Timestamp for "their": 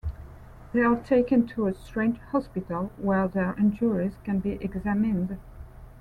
3.27-3.53